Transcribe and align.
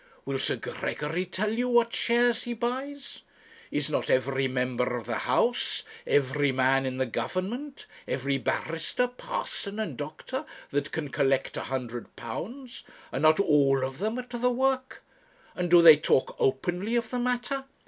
Will 0.25 0.39
Sir 0.39 0.55
Gregory 0.55 1.25
tell 1.27 1.51
you 1.53 1.69
what 1.69 1.93
shares 1.93 2.45
he 2.45 2.55
buys? 2.55 3.21
Is 3.69 3.87
not 3.87 4.09
every 4.09 4.47
member 4.47 4.97
of 4.97 5.05
the 5.05 5.19
House, 5.29 5.83
every 6.07 6.51
man 6.51 6.87
in 6.87 6.97
the 6.97 7.05
Government, 7.05 7.85
every 8.07 8.39
barrister, 8.39 9.05
parson, 9.07 9.77
and 9.77 9.95
doctor, 9.95 10.47
that 10.71 10.91
can 10.91 11.09
collect 11.09 11.55
a 11.55 11.61
hundred 11.69 12.15
pounds, 12.15 12.83
are 13.13 13.19
not 13.19 13.39
all 13.39 13.83
of 13.85 13.99
them 13.99 14.17
at 14.17 14.31
the 14.31 14.49
work? 14.49 15.03
And 15.53 15.69
do 15.69 15.83
they 15.83 15.97
talk 15.97 16.35
openly 16.39 16.95
of 16.95 17.11
the 17.11 17.19
matter? 17.19 17.65